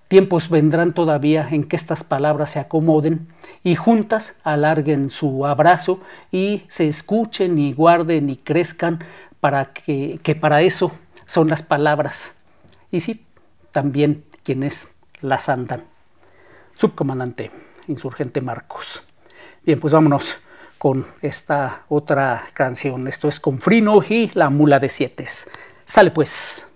tiempos 0.07 0.49
vendrán 0.49 0.93
todavía 0.93 1.47
en 1.49 1.63
que 1.63 1.75
estas 1.75 2.03
palabras 2.03 2.51
se 2.51 2.59
acomoden 2.59 3.27
y 3.63 3.75
juntas 3.75 4.35
alarguen 4.43 5.09
su 5.09 5.45
abrazo 5.45 6.01
y 6.31 6.63
se 6.67 6.87
escuchen 6.87 7.57
y 7.57 7.73
guarden 7.73 8.29
y 8.29 8.35
crezcan 8.35 8.99
para 9.39 9.65
que, 9.65 10.19
que 10.23 10.35
para 10.35 10.61
eso 10.61 10.91
son 11.25 11.49
las 11.49 11.63
palabras. 11.63 12.35
Y 12.93 12.99
sí, 12.99 13.25
también 13.71 14.23
quienes 14.43 14.87
las 15.19 15.49
andan 15.49 15.85
subcomandante 16.75 17.49
insurgente 17.87 18.39
Marcos. 18.39 19.01
Bien, 19.63 19.79
pues 19.79 19.91
vámonos 19.91 20.35
con 20.77 21.07
esta 21.23 21.85
otra 21.89 22.45
canción. 22.53 23.07
Esto 23.07 23.29
es 23.29 23.39
con 23.39 23.57
Frino 23.57 24.03
y 24.07 24.29
la 24.35 24.51
mula 24.51 24.79
de 24.79 24.89
siete. 24.89 25.25
Sale 25.85 26.11
pues. 26.11 26.67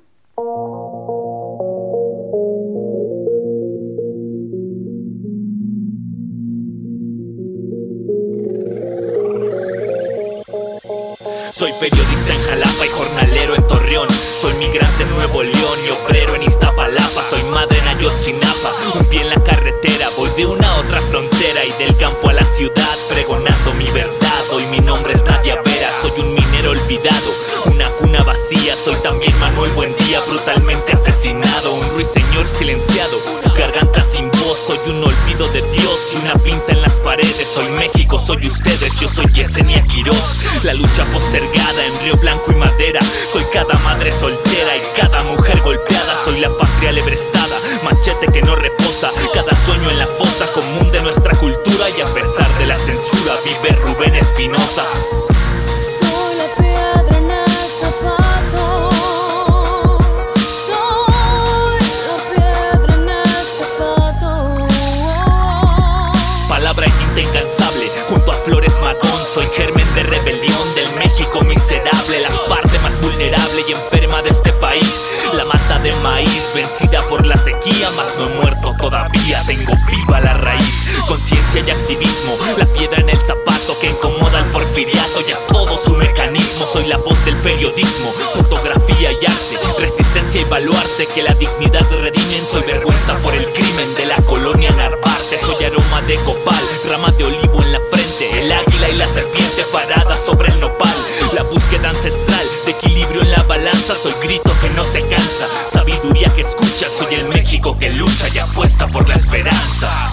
Soy 11.51 11.71
periodista 11.79 12.33
en 12.33 12.41
Jalapa 12.41 12.85
y 12.85 12.89
jornalero 12.89 13.55
en 13.55 13.67
Soy 13.87 14.53
migrante 14.55 15.03
en 15.03 15.09
Nuevo 15.11 15.41
León 15.43 15.79
y 15.87 15.89
obrero 15.91 16.35
en 16.35 16.43
Iztapalapa. 16.43 17.23
Soy 17.29 17.41
madre 17.43 17.79
en 17.79 17.87
Ayotzinapa, 17.87 18.73
un 18.93 19.05
pie 19.05 19.21
en 19.21 19.29
la 19.29 19.41
carretera. 19.41 20.09
Voy 20.17 20.29
de 20.35 20.45
una 20.45 20.69
a 20.69 20.79
otra 20.79 20.99
frontera 21.03 21.63
y 21.63 21.71
del 21.81 21.95
campo 21.95 22.29
a 22.29 22.33
la 22.33 22.43
ciudad, 22.43 22.97
pregonando 23.07 23.73
mi 23.75 23.85
verdad. 23.91 24.43
Hoy 24.51 24.65
mi 24.71 24.79
nombre 24.79 25.13
es 25.13 25.23
Nadia 25.23 25.55
Vera, 25.63 25.89
soy 26.01 26.19
un 26.19 26.33
minero 26.33 26.71
olvidado, 26.71 27.31
una 27.65 27.85
cuna 27.91 28.21
vacía. 28.23 28.75
Soy 28.75 28.95
también 29.03 29.37
Manuel 29.39 29.71
Buendía, 29.71 30.19
brutalmente 30.27 30.91
asesinado. 30.91 31.73
Un 31.73 31.89
ruiseñor 31.91 32.45
silenciado, 32.47 33.17
garganta 33.57 34.01
sin 34.01 34.29
voz. 34.31 34.57
Soy 34.67 34.79
un 34.89 35.03
olvido 35.05 35.47
de 35.53 35.61
Dios 35.61 36.13
y 36.13 36.17
una 36.25 36.33
pinta 36.35 36.73
en 36.73 36.81
las 36.81 36.97
paredes. 36.99 37.47
Soy 37.53 37.67
México, 37.69 37.96
soy 38.27 38.45
ustedes, 38.45 38.93
yo 38.99 39.07
soy 39.07 39.25
Yesenia 39.27 39.81
Quiroz. 39.83 40.63
La 40.65 40.73
lucha 40.73 41.05
postergada 41.13 41.85
en 41.85 41.99
Río 42.03 42.17
Blanco 42.17 42.51
y 42.51 42.55
Madera. 42.55 42.99
Soy 43.31 43.41
cada 43.53 43.73
madre 43.85 44.11
soltera 44.11 44.75
y 44.75 44.99
cada 44.99 45.23
mujer 45.23 45.57
golpeada. 45.61 46.13
Soy 46.25 46.41
la 46.41 46.49
patria 46.49 46.91
lebrestada, 46.91 47.57
machete 47.85 48.27
que 48.33 48.41
no 48.41 48.53
reposa. 48.55 49.11
Cada 49.33 49.55
sueño 49.63 49.89
en 49.89 49.99
la 49.99 50.07
fosa 50.07 50.45
común 50.51 50.91
de 50.91 51.01
nuestra 51.03 51.31
cultura 51.37 51.89
y 51.89 52.01
a 52.01 52.13
pesar 52.13 52.57
de 52.57 52.65
la 52.65 52.77
censura 52.77 53.33
vive 53.45 53.73
Rubén 53.85 54.15
Espinosa. 54.15 54.83
Soy 69.33 69.45
germen 69.55 69.85
de 69.93 70.03
rebelión 70.03 70.75
del 70.75 70.89
México 70.95 71.41
miserable, 71.41 72.19
la 72.21 72.29
parte 72.49 72.79
más 72.79 72.99
vulnerable 72.99 73.61
y 73.67 73.71
enferma 73.71 74.21
de 74.23 74.31
este 74.31 74.51
país. 74.53 75.03
La 75.33 75.45
mata 75.45 75.77
de 75.79 75.91
maíz 75.97 76.51
vencida 76.55 77.01
por 77.09 77.25
la 77.25 77.37
sequía, 77.37 77.89
mas 77.95 78.15
no 78.17 78.25
he 78.25 78.41
muerto 78.41 78.75
todavía. 78.79 79.43
Tengo 79.45 79.73
viva 79.91 80.19
la 80.21 80.33
raíz, 80.33 80.97
conciencia 81.07 81.63
y 81.67 81.69
activismo. 81.69 82.35
La 82.57 82.65
piedra 82.65 82.99
en 82.99 83.09
el 83.09 83.17
zapato 83.17 83.77
que 83.79 83.91
incomoda 83.91 84.39
al 84.39 84.51
porfiriato 84.51 85.21
y 85.27 85.31
a 85.31 85.37
todo 85.53 85.77
su 85.77 85.93
mecanismo. 85.93 86.65
Soy 86.73 86.87
la 86.87 86.97
voz 86.97 87.23
del 87.25 87.35
periodismo, 87.37 88.09
fotografía 88.33 89.11
y 89.11 89.25
arte, 89.25 89.57
resistencia 89.77 90.41
y 90.41 90.45
baluarte 90.45 91.05
que 91.13 91.21
la 91.21 91.33
dignidad 91.35 91.85
redimen. 91.91 92.43
Soy 92.51 92.63
vergüenza 92.63 93.15
por 93.19 93.35
el 93.35 93.51
crimen 93.53 93.95
de 93.95 94.07
la 94.07 94.17
colonia 94.23 94.71
Narvarte. 94.71 95.39
Soy 95.39 95.63
aroma 95.65 96.01
de 96.07 96.15
copal, 96.21 96.63
rama 96.89 97.11
de 97.11 97.23
olivo 97.25 97.61
en 97.61 97.73
la 97.73 97.79
frente, 97.91 98.06
el 98.47 98.53
águila 98.53 98.89
y 98.89 98.95
la 98.95 99.05
serpiente 99.05 99.63
parada 99.73 100.15
sobre 100.15 100.47
el 100.47 100.59
nopal. 100.61 100.95
La 101.33 101.43
búsqueda 101.43 101.89
ancestral 101.89 102.47
de 102.65 102.71
equilibrio 102.71 103.21
en 103.21 103.31
la 103.31 103.43
balanza. 103.43 103.93
Soy 103.93 104.13
grito 104.23 104.49
que 104.61 104.69
no 104.69 104.83
se 104.85 105.01
cansa, 105.01 105.47
sabiduría 105.69 106.27
que 106.33 106.41
escucha. 106.41 106.87
Soy 106.89 107.15
el 107.15 107.27
México 107.27 107.77
que 107.77 107.89
lucha 107.89 108.27
y 108.33 108.37
apuesta 108.37 108.87
por 108.87 109.07
la 109.07 109.15
esperanza. 109.15 110.06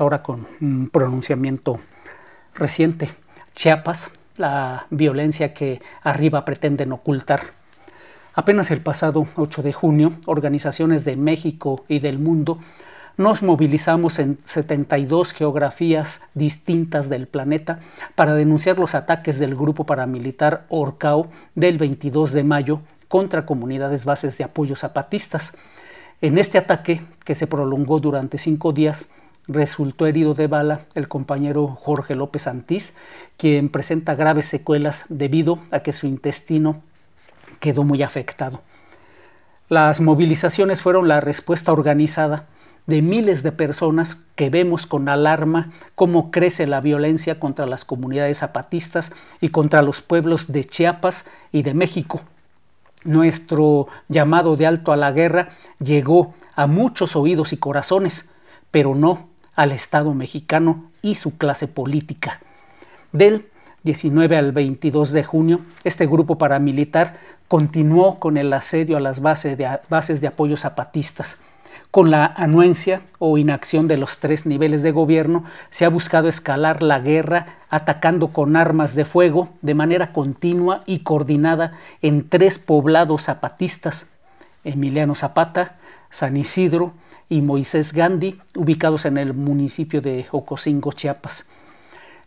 Ahora 0.00 0.22
con 0.22 0.46
un 0.60 0.88
pronunciamiento 0.90 1.80
reciente. 2.54 3.10
Chiapas, 3.54 4.10
la 4.36 4.86
violencia 4.90 5.54
que 5.54 5.80
arriba 6.02 6.44
pretenden 6.44 6.92
ocultar. 6.92 7.40
Apenas 8.34 8.70
el 8.70 8.80
pasado 8.80 9.26
8 9.36 9.62
de 9.62 9.72
junio, 9.72 10.14
organizaciones 10.26 11.04
de 11.04 11.16
México 11.16 11.84
y 11.88 11.98
del 11.98 12.18
mundo 12.18 12.58
nos 13.18 13.42
movilizamos 13.42 14.18
en 14.18 14.38
72 14.44 15.32
geografías 15.32 16.22
distintas 16.34 17.10
del 17.10 17.28
planeta 17.28 17.80
para 18.14 18.34
denunciar 18.34 18.78
los 18.78 18.94
ataques 18.94 19.38
del 19.38 19.54
grupo 19.54 19.84
paramilitar 19.84 20.64
Orcao 20.70 21.28
del 21.54 21.76
22 21.76 22.32
de 22.32 22.44
mayo 22.44 22.80
contra 23.08 23.44
comunidades 23.44 24.06
bases 24.06 24.38
de 24.38 24.44
apoyo 24.44 24.76
zapatistas. 24.76 25.58
En 26.22 26.38
este 26.38 26.56
ataque, 26.56 27.02
que 27.24 27.34
se 27.34 27.46
prolongó 27.46 28.00
durante 28.00 28.38
cinco 28.38 28.72
días, 28.72 29.10
resultó 29.48 30.06
herido 30.06 30.34
de 30.34 30.46
bala 30.46 30.86
el 30.94 31.08
compañero 31.08 31.68
Jorge 31.68 32.14
López 32.14 32.46
Antís, 32.46 32.96
quien 33.36 33.68
presenta 33.68 34.14
graves 34.14 34.46
secuelas 34.46 35.04
debido 35.08 35.58
a 35.70 35.80
que 35.80 35.92
su 35.92 36.06
intestino 36.06 36.82
quedó 37.60 37.84
muy 37.84 38.02
afectado. 38.02 38.62
Las 39.68 40.00
movilizaciones 40.00 40.82
fueron 40.82 41.08
la 41.08 41.20
respuesta 41.20 41.72
organizada 41.72 42.46
de 42.86 43.00
miles 43.00 43.42
de 43.42 43.52
personas 43.52 44.18
que 44.34 44.50
vemos 44.50 44.86
con 44.86 45.08
alarma 45.08 45.70
cómo 45.94 46.30
crece 46.30 46.66
la 46.66 46.80
violencia 46.80 47.38
contra 47.38 47.66
las 47.66 47.84
comunidades 47.84 48.38
zapatistas 48.38 49.12
y 49.40 49.50
contra 49.50 49.82
los 49.82 50.02
pueblos 50.02 50.52
de 50.52 50.64
Chiapas 50.64 51.28
y 51.52 51.62
de 51.62 51.74
México. 51.74 52.22
Nuestro 53.04 53.88
llamado 54.08 54.56
de 54.56 54.66
alto 54.66 54.92
a 54.92 54.96
la 54.96 55.12
guerra 55.12 55.50
llegó 55.78 56.34
a 56.54 56.66
muchos 56.66 57.16
oídos 57.16 57.52
y 57.52 57.56
corazones, 57.56 58.30
pero 58.70 58.94
no 58.94 59.31
al 59.54 59.72
Estado 59.72 60.14
mexicano 60.14 60.90
y 61.02 61.16
su 61.16 61.36
clase 61.36 61.68
política. 61.68 62.40
Del 63.12 63.46
19 63.82 64.36
al 64.36 64.52
22 64.52 65.12
de 65.12 65.24
junio, 65.24 65.60
este 65.84 66.06
grupo 66.06 66.38
paramilitar 66.38 67.18
continuó 67.48 68.20
con 68.20 68.36
el 68.36 68.52
asedio 68.52 68.96
a 68.96 69.00
las 69.00 69.20
bases 69.20 69.58
de, 69.58 69.78
bases 69.88 70.20
de 70.20 70.28
apoyo 70.28 70.56
zapatistas 70.56 71.38
con 71.92 72.10
la 72.10 72.24
anuencia 72.24 73.02
o 73.18 73.36
inacción 73.36 73.86
de 73.86 73.98
los 73.98 74.18
tres 74.18 74.46
niveles 74.46 74.82
de 74.82 74.92
gobierno, 74.92 75.44
se 75.68 75.84
ha 75.84 75.90
buscado 75.90 76.26
escalar 76.26 76.82
la 76.82 76.98
guerra 77.00 77.58
atacando 77.68 78.28
con 78.28 78.56
armas 78.56 78.94
de 78.94 79.04
fuego 79.04 79.50
de 79.60 79.74
manera 79.74 80.14
continua 80.14 80.80
y 80.86 81.00
coordinada 81.00 81.74
en 82.00 82.26
tres 82.26 82.58
poblados 82.58 83.24
zapatistas, 83.24 84.06
Emiliano 84.64 85.14
Zapata, 85.14 85.76
San 86.08 86.38
Isidro 86.38 86.94
y 87.32 87.40
Moisés 87.40 87.94
Gandhi, 87.94 88.38
ubicados 88.56 89.06
en 89.06 89.16
el 89.16 89.32
municipio 89.32 90.02
de 90.02 90.26
Ocosingo, 90.32 90.92
Chiapas. 90.92 91.48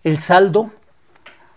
El 0.04 0.18
saldo 0.18 0.72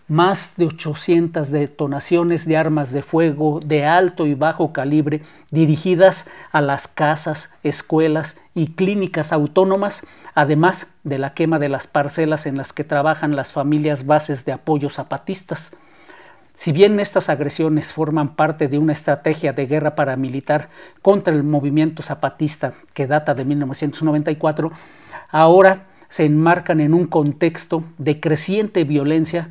más 0.06 0.52
de 0.58 0.66
800 0.66 1.50
detonaciones 1.50 2.44
de 2.44 2.58
armas 2.58 2.92
de 2.92 3.00
fuego 3.00 3.60
de 3.64 3.86
alto 3.86 4.26
y 4.26 4.34
bajo 4.34 4.74
calibre 4.74 5.22
dirigidas 5.50 6.28
a 6.52 6.60
las 6.60 6.88
casas, 6.88 7.54
escuelas 7.62 8.38
y 8.54 8.72
clínicas 8.72 9.32
autónomas, 9.32 10.06
además 10.34 10.92
de 11.02 11.16
la 11.16 11.32
quema 11.32 11.58
de 11.58 11.70
las 11.70 11.86
parcelas 11.86 12.44
en 12.44 12.58
las 12.58 12.74
que 12.74 12.84
trabajan 12.84 13.34
las 13.34 13.54
familias 13.54 14.04
bases 14.04 14.44
de 14.44 14.52
apoyo 14.52 14.90
zapatistas. 14.90 15.72
Si 16.58 16.72
bien 16.72 16.98
estas 16.98 17.28
agresiones 17.28 17.92
forman 17.92 18.34
parte 18.34 18.66
de 18.66 18.78
una 18.78 18.92
estrategia 18.92 19.52
de 19.52 19.68
guerra 19.68 19.94
paramilitar 19.94 20.70
contra 21.02 21.32
el 21.32 21.44
movimiento 21.44 22.02
zapatista 22.02 22.74
que 22.94 23.06
data 23.06 23.32
de 23.36 23.44
1994, 23.44 24.72
ahora 25.30 25.86
se 26.08 26.24
enmarcan 26.24 26.80
en 26.80 26.94
un 26.94 27.06
contexto 27.06 27.84
de 27.96 28.18
creciente 28.18 28.82
violencia 28.82 29.50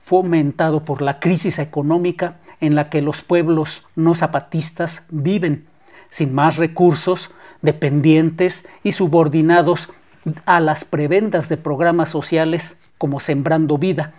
fomentado 0.00 0.84
por 0.84 1.02
la 1.02 1.20
crisis 1.20 1.60
económica 1.60 2.38
en 2.60 2.74
la 2.74 2.90
que 2.90 3.00
los 3.00 3.22
pueblos 3.22 3.86
no 3.94 4.16
zapatistas 4.16 5.06
viven, 5.08 5.66
sin 6.10 6.34
más 6.34 6.56
recursos, 6.56 7.30
dependientes 7.62 8.68
y 8.82 8.90
subordinados 8.90 9.88
a 10.46 10.58
las 10.58 10.84
prebendas 10.84 11.48
de 11.48 11.58
programas 11.58 12.08
sociales 12.08 12.80
como 12.98 13.20
Sembrando 13.20 13.78
Vida. 13.78 14.14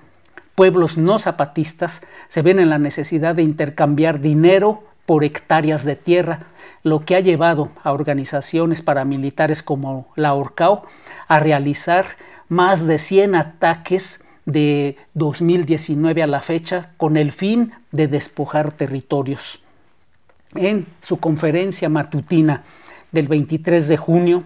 Pueblos 0.62 0.95
no 0.95 1.17
zapatistas 1.17 2.04
se 2.28 2.43
ven 2.43 2.60
en 2.60 2.69
la 2.69 2.78
necesidad 2.78 3.34
de 3.34 3.41
intercambiar 3.41 4.19
dinero 4.21 4.84
por 5.08 5.24
hectáreas 5.24 5.84
de 5.84 5.95
tierra, 5.95 6.50
lo 6.84 7.04
que 7.04 7.15
ha 7.15 7.19
llevado 7.19 7.71
a 7.84 7.91
organizaciones 7.91 8.84
paramilitares 8.84 9.63
como 9.63 10.10
la 10.15 10.36
ORCAO 10.36 10.86
a 11.28 11.39
realizar 11.39 12.06
más 12.47 12.86
de 12.86 13.00
100 13.00 13.34
ataques 13.34 14.24
de 14.45 14.97
2019 15.15 16.21
a 16.21 16.28
la 16.28 16.41
fecha 16.41 16.91
con 16.97 17.17
el 17.17 17.32
fin 17.32 17.71
de 17.91 18.08
despojar 18.08 18.71
territorios. 18.71 19.62
En 20.54 20.86
su 21.02 21.19
conferencia 21.19 21.89
matutina 21.89 22.65
del 23.12 23.28
23 23.28 23.88
de 23.88 23.97
junio, 23.97 24.43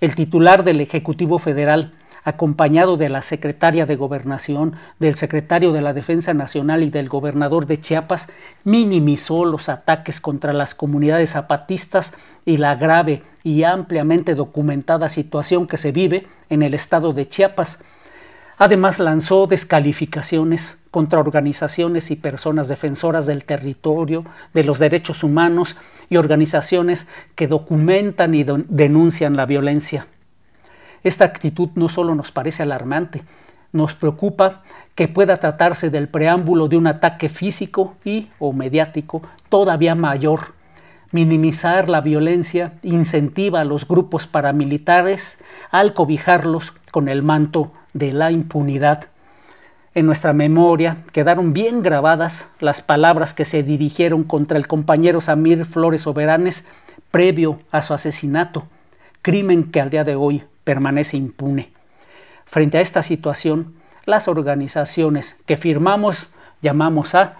el 0.00 0.16
titular 0.16 0.64
del 0.64 0.80
Ejecutivo 0.80 1.38
Federal, 1.38 1.92
acompañado 2.24 2.96
de 2.96 3.08
la 3.08 3.22
secretaria 3.22 3.86
de 3.86 3.96
Gobernación, 3.96 4.74
del 4.98 5.16
secretario 5.16 5.72
de 5.72 5.82
la 5.82 5.92
Defensa 5.92 6.34
Nacional 6.34 6.82
y 6.82 6.90
del 6.90 7.08
gobernador 7.08 7.66
de 7.66 7.80
Chiapas, 7.80 8.28
minimizó 8.64 9.44
los 9.44 9.68
ataques 9.68 10.20
contra 10.20 10.52
las 10.52 10.74
comunidades 10.74 11.30
zapatistas 11.30 12.14
y 12.44 12.58
la 12.58 12.74
grave 12.76 13.22
y 13.42 13.64
ampliamente 13.64 14.34
documentada 14.34 15.08
situación 15.08 15.66
que 15.66 15.76
se 15.76 15.92
vive 15.92 16.26
en 16.48 16.62
el 16.62 16.74
estado 16.74 17.12
de 17.12 17.28
Chiapas, 17.28 17.84
Además 18.58 19.00
lanzó 19.00 19.48
descalificaciones 19.48 20.78
contra 20.92 21.18
organizaciones 21.18 22.12
y 22.12 22.16
personas 22.16 22.68
defensoras 22.68 23.26
del 23.26 23.44
territorio, 23.44 24.24
de 24.54 24.62
los 24.62 24.78
derechos 24.78 25.24
humanos 25.24 25.76
y 26.08 26.16
organizaciones 26.16 27.08
que 27.34 27.48
documentan 27.48 28.34
y 28.34 28.44
denuncian 28.44 29.36
la 29.36 29.46
violencia. 29.46 30.06
Esta 31.04 31.24
actitud 31.24 31.70
no 31.74 31.88
solo 31.88 32.14
nos 32.14 32.30
parece 32.30 32.62
alarmante, 32.62 33.24
nos 33.72 33.94
preocupa 33.94 34.62
que 34.94 35.08
pueda 35.08 35.36
tratarse 35.36 35.90
del 35.90 36.08
preámbulo 36.08 36.68
de 36.68 36.76
un 36.76 36.86
ataque 36.86 37.28
físico 37.28 37.94
y 38.04 38.28
o 38.38 38.52
mediático 38.52 39.22
todavía 39.48 39.94
mayor. 39.94 40.54
Minimizar 41.10 41.88
la 41.88 42.00
violencia 42.00 42.74
incentiva 42.82 43.60
a 43.60 43.64
los 43.64 43.86
grupos 43.86 44.26
paramilitares 44.26 45.38
al 45.70 45.94
cobijarlos 45.94 46.72
con 46.90 47.08
el 47.08 47.22
manto 47.22 47.72
de 47.92 48.12
la 48.12 48.30
impunidad. 48.30 49.08
En 49.94 50.06
nuestra 50.06 50.32
memoria 50.32 50.98
quedaron 51.12 51.52
bien 51.52 51.82
grabadas 51.82 52.48
las 52.60 52.80
palabras 52.80 53.34
que 53.34 53.44
se 53.44 53.62
dirigieron 53.62 54.24
contra 54.24 54.56
el 54.56 54.66
compañero 54.66 55.20
Samir 55.20 55.66
Flores 55.66 56.02
Soberanes 56.02 56.66
previo 57.10 57.58
a 57.70 57.82
su 57.82 57.92
asesinato, 57.92 58.66
crimen 59.20 59.64
que 59.70 59.82
al 59.82 59.90
día 59.90 60.04
de 60.04 60.16
hoy 60.16 60.44
permanece 60.64 61.16
impune. 61.16 61.72
Frente 62.44 62.78
a 62.78 62.80
esta 62.80 63.02
situación, 63.02 63.74
las 64.04 64.28
organizaciones 64.28 65.38
que 65.46 65.56
firmamos 65.56 66.28
llamamos 66.60 67.14
a 67.14 67.36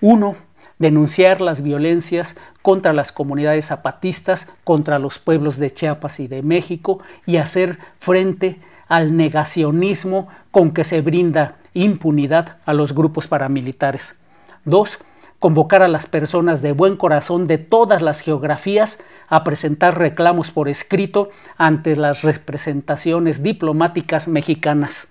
uno 0.00 0.36
denunciar 0.78 1.40
las 1.40 1.62
violencias 1.62 2.36
contra 2.62 2.92
las 2.92 3.12
comunidades 3.12 3.66
zapatistas, 3.66 4.48
contra 4.64 4.98
los 4.98 5.18
pueblos 5.18 5.56
de 5.58 5.72
Chiapas 5.72 6.20
y 6.20 6.28
de 6.28 6.42
México 6.42 7.00
y 7.26 7.36
hacer 7.36 7.78
frente 7.98 8.58
al 8.88 9.16
negacionismo 9.16 10.28
con 10.50 10.72
que 10.72 10.84
se 10.84 11.00
brinda 11.00 11.56
impunidad 11.74 12.58
a 12.66 12.74
los 12.74 12.94
grupos 12.94 13.28
paramilitares. 13.28 14.16
Dos, 14.64 14.98
convocar 15.44 15.82
a 15.82 15.88
las 15.88 16.06
personas 16.06 16.62
de 16.62 16.72
buen 16.72 16.96
corazón 16.96 17.46
de 17.46 17.58
todas 17.58 18.00
las 18.00 18.22
geografías 18.22 19.02
a 19.28 19.44
presentar 19.44 19.98
reclamos 19.98 20.50
por 20.50 20.70
escrito 20.70 21.28
ante 21.58 21.96
las 21.96 22.22
representaciones 22.22 23.42
diplomáticas 23.42 24.26
mexicanas. 24.26 25.08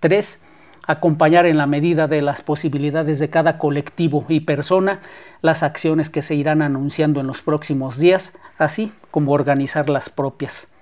Tres, 0.00 0.40
acompañar 0.88 1.46
en 1.46 1.56
la 1.56 1.68
medida 1.68 2.08
de 2.08 2.20
las 2.20 2.42
posibilidades 2.42 3.20
de 3.20 3.30
cada 3.30 3.58
colectivo 3.58 4.24
y 4.28 4.40
persona 4.40 4.98
las 5.40 5.62
acciones 5.62 6.10
que 6.10 6.22
se 6.22 6.34
irán 6.34 6.62
anunciando 6.62 7.20
en 7.20 7.28
los 7.28 7.40
próximos 7.40 7.96
días, 7.96 8.36
así 8.58 8.92
como 9.12 9.30
organizar 9.30 9.88
las 9.88 10.10
propias. 10.10 10.72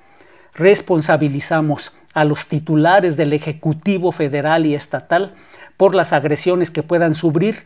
Responsabilizamos 0.55 1.93
a 2.15 2.25
los 2.25 2.47
titulares 2.47 3.19
del 3.19 3.35
Ejecutivo 3.35 4.13
Federal 4.13 4.65
y 4.65 4.75
Estatal 4.75 5.35
por 5.79 5.95
las 5.95 6.13
agresiones 6.13 6.71
que 6.71 6.83
puedan 6.83 7.15
sufrir, 7.15 7.65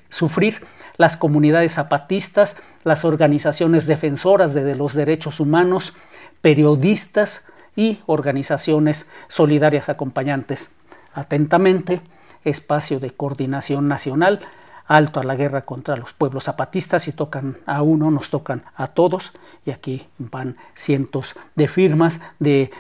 las 0.99 1.17
comunidades 1.17 1.73
zapatistas, 1.73 2.59
las 2.85 3.05
organizaciones 3.05 3.87
defensoras 3.87 4.53
de 4.55 4.77
los 4.77 4.93
derechos 4.93 5.41
humanos, 5.41 5.95
periodistas 6.43 7.47
y 7.75 8.01
organizaciones 8.05 9.09
solidarias 9.29 9.89
acompañantes. 9.89 10.71
Atentamente, 11.15 12.03
espacio 12.45 13.01
de 13.01 13.13
coordinación 13.13 13.89
nacional, 13.89 14.41
alto 14.87 15.21
a 15.21 15.25
la 15.25 15.35
guerra 15.35 15.63
contra 15.65 15.97
los 15.97 16.13
pueblos 16.13 16.45
zapatistas, 16.45 17.05
si 17.05 17.13
tocan 17.13 17.57
a 17.65 17.81
uno, 17.81 18.11
nos 18.11 18.29
tocan 18.29 18.63
a 18.75 18.89
todos, 18.89 19.33
y 19.65 19.71
aquí 19.71 20.07
van 20.19 20.59
cientos 20.75 21.35
de 21.55 21.67
firmas 21.67 22.21
de 22.41 22.71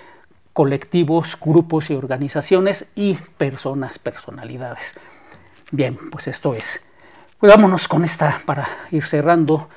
colectivos, 0.53 1.39
grupos 1.41 1.89
y 1.89 1.95
organizaciones 1.95 2.93
y 2.95 3.15
personas, 3.39 3.99
personalidades. 3.99 5.01
Bien, 5.73 5.99
pues 6.11 6.29
esto 6.29 6.55
es. 6.55 6.85
Pues 7.39 7.51
vámonos 7.51 7.89
con 7.89 8.05
esta 8.05 8.43
para 8.45 8.69
ir 8.91 9.07
cerrando 9.07 9.71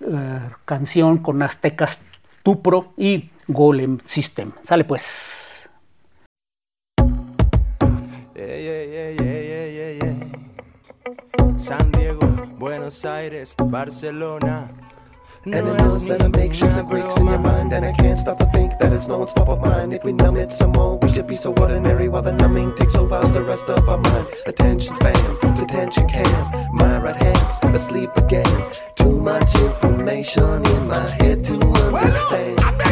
eh, 0.00 0.40
canción 0.64 1.18
con 1.18 1.40
Aztecas 1.40 2.02
Tupro 2.42 2.92
y 2.96 3.30
Golem 3.46 4.00
System. 4.06 4.50
Sale 4.64 4.82
pues. 4.84 5.68
San 11.56 11.92
Diego, 11.92 12.18
Buenos 12.58 13.04
Aires, 13.04 13.54
Barcelona. 13.66 14.68
And 15.46 15.68
it 15.68 15.74
knows 15.76 16.06
that 16.06 16.22
I 16.22 16.28
make 16.28 16.54
shakes 16.54 16.76
and 16.76 16.88
quakes 16.88 17.18
in 17.18 17.26
your 17.26 17.38
mind 17.38 17.72
And 17.72 17.84
I 17.84 17.92
can't 17.92 18.18
stop 18.18 18.38
to 18.38 18.46
think 18.46 18.78
that 18.78 18.92
it's 18.94 19.08
no 19.08 19.18
one's 19.18 19.34
top 19.34 19.48
of 19.50 19.60
mind 19.60 19.92
If 19.92 20.02
we 20.02 20.12
numb 20.12 20.36
it 20.36 20.50
some 20.50 20.72
more, 20.72 20.98
we 20.98 21.10
should 21.10 21.26
be 21.26 21.36
so 21.36 21.52
ordinary 21.54 22.08
While 22.08 22.22
the 22.22 22.32
numbing 22.32 22.74
takes 22.76 22.94
over 22.94 23.20
the 23.28 23.42
rest 23.42 23.66
of 23.66 23.86
our 23.88 23.98
mind. 23.98 24.26
Attention 24.46 24.94
span, 24.94 25.54
detention 25.54 26.08
cam 26.08 26.74
My 26.74 26.98
right 26.98 27.16
hand's 27.16 27.54
asleep 27.74 28.10
again. 28.16 28.64
Too 28.94 29.20
much 29.20 29.54
information 29.56 30.64
in 30.66 30.88
my 30.88 31.06
head 31.18 31.44
to 31.44 31.54
understand 31.54 32.83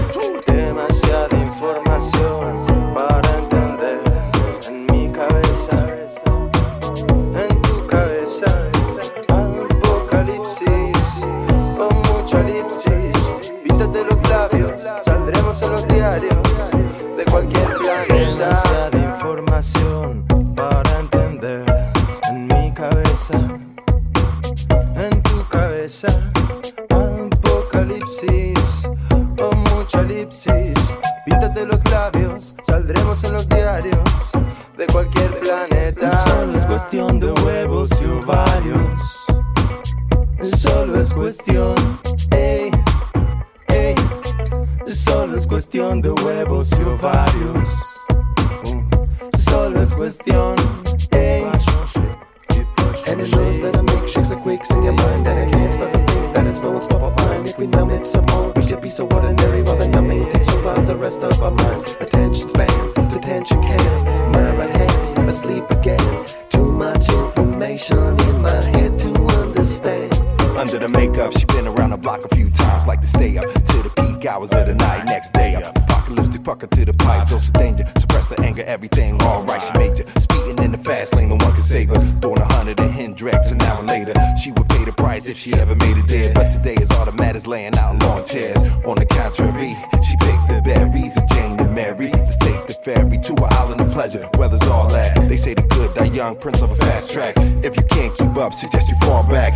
en 15.61 15.71
los 15.71 15.87
diarios 15.87 16.35
de 17.17 17.25
cualquier 17.31 17.67
planeta. 17.77 18.91
Información 18.95 19.92
hours 74.33 74.51
of 74.53 74.67
the 74.67 74.75
night. 74.75 75.05
Next 75.05 75.33
day 75.35 75.55
apocalyptic 75.55 76.43
pucker 76.43 76.67
to 76.67 76.85
the 76.85 76.95
pipe. 76.95 77.29
Dose 77.29 77.49
of 77.49 77.55
danger, 77.55 77.85
suppress 77.99 78.29
the 78.29 78.41
anger, 78.41 78.65
everything 78.65 79.21
alright. 79.23 79.63
She 79.63 79.79
major, 79.79 80.05
speeding 80.19 80.59
in 80.65 80.73
the 80.73 80.79
fast 80.79 81.15
lane, 81.15 81.29
no 81.29 81.37
one 81.37 81.53
can 81.53 81.63
save 81.63 81.91
her. 81.91 82.01
Throwing 82.21 82.41
a 82.41 82.53
hundred 82.55 82.81
in 82.81 82.89
Hendrix, 82.89 83.51
an 83.51 83.61
hour 83.63 83.83
later, 83.83 84.15
she 84.43 84.51
would 84.53 84.69
pay 84.71 84.85
the 84.85 84.93
price 84.93 85.29
if 85.29 85.39
she 85.39 85.53
ever 85.55 85.75
made 85.77 85.99
it 85.99 86.09
there. 86.09 86.33
But 86.33 86.51
today 86.51 86.75
is 86.75 86.91
all 86.93 87.05
that 87.05 87.15
matters, 87.15 87.47
laying 87.47 87.77
out 87.77 87.93
in 87.93 87.99
lawn 88.01 88.25
chairs. 88.25 88.63
On 88.87 88.97
the 88.97 89.07
contrary, 89.07 89.77
she 90.07 90.17
picked 90.17 90.49
the 90.49 90.63
berries 90.65 91.17
and 91.17 91.29
Jane 91.31 91.61
and 91.61 91.75
Mary. 91.75 92.11
Let's 92.11 92.39
take 92.39 92.67
the 92.67 92.75
ferry 92.85 93.19
to 93.19 93.33
an 93.35 93.53
island 93.61 93.81
of 93.83 93.93
pleasure. 93.93 94.29
Weather's 94.39 94.63
all 94.63 94.89
that. 94.89 95.29
They 95.29 95.37
say 95.37 95.53
the 95.55 95.63
good, 95.63 95.95
die 95.95 96.05
young, 96.05 96.37
prince 96.37 96.63
of 96.63 96.71
a 96.71 96.77
fast 96.77 97.11
track. 97.11 97.35
If 97.37 97.77
you 97.77 97.85
can't 97.85 98.17
keep 98.17 98.35
up, 98.37 98.55
suggest 98.55 98.89
you 98.89 98.97
fall 99.03 99.25
back. 99.25 99.55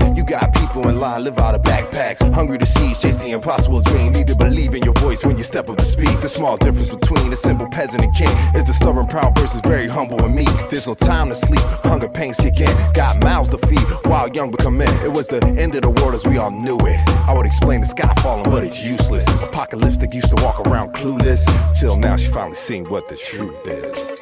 People 0.76 0.90
in 0.90 1.00
line, 1.00 1.24
live 1.24 1.38
out 1.38 1.54
of 1.54 1.62
backpacks. 1.62 2.20
Hungry 2.34 2.58
to 2.58 2.66
see, 2.66 2.92
chase 2.92 3.16
the 3.16 3.30
impossible 3.30 3.80
dream. 3.80 4.12
Need 4.12 4.26
to 4.26 4.36
believe 4.36 4.74
in 4.74 4.82
your 4.82 4.92
voice 4.92 5.24
when 5.24 5.38
you 5.38 5.42
step 5.42 5.70
up 5.70 5.78
to 5.78 5.84
speak. 5.86 6.20
The 6.20 6.28
small 6.28 6.58
difference 6.58 6.90
between 6.90 7.32
a 7.32 7.36
simple 7.36 7.66
peasant 7.66 8.04
and 8.04 8.14
king 8.14 8.28
is 8.54 8.62
the 8.66 8.74
stubborn, 8.74 9.06
proud 9.06 9.38
versus 9.38 9.62
very 9.62 9.86
humble 9.86 10.22
and 10.22 10.34
meek. 10.34 10.50
There's 10.68 10.86
no 10.86 10.92
time 10.92 11.30
to 11.30 11.34
sleep, 11.34 11.62
hunger 11.82 12.10
pains 12.10 12.36
kick 12.36 12.60
in. 12.60 12.92
Got 12.92 13.24
mouths 13.24 13.48
to 13.48 13.58
feed 13.66 13.88
while 14.04 14.28
young 14.28 14.50
become 14.50 14.76
men. 14.76 14.94
It 15.02 15.10
was 15.10 15.26
the 15.28 15.42
end 15.58 15.74
of 15.76 15.80
the 15.80 15.88
world 15.88 16.14
as 16.14 16.26
we 16.26 16.36
all 16.36 16.50
knew 16.50 16.76
it. 16.80 17.08
I 17.26 17.32
would 17.32 17.46
explain 17.46 17.80
the 17.80 17.86
sky 17.86 18.12
falling, 18.20 18.50
but 18.50 18.62
it's 18.62 18.82
useless. 18.82 19.24
Apocalyptic 19.44 20.12
used 20.12 20.36
to 20.36 20.44
walk 20.44 20.60
around 20.66 20.92
clueless. 20.92 21.42
Till 21.80 21.96
now 21.96 22.16
she 22.16 22.28
finally 22.28 22.54
seen 22.54 22.84
what 22.90 23.08
the 23.08 23.16
truth 23.16 23.66
is. 23.66 24.20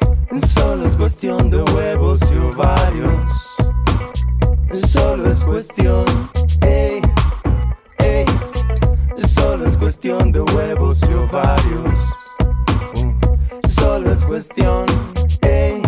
Solo 0.53 0.85
es 0.85 0.95
cuestión 0.95 1.49
de 1.49 1.61
huevos 1.73 2.21
y 2.31 2.37
ovarios. 2.37 3.54
Solo 4.75 5.31
es 5.31 5.45
cuestión, 5.45 6.03
ey, 6.61 7.01
ey. 7.99 8.25
Solo 9.15 9.67
es 9.67 9.77
cuestión 9.77 10.33
de 10.33 10.41
huevos 10.41 11.01
y 11.09 11.13
ovarios. 11.13 11.93
Solo 13.69 14.11
es 14.11 14.25
cuestión, 14.25 14.85
ey. 15.43 15.81